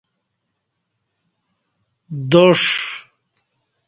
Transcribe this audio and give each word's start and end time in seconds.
دوݜ 2.31 2.61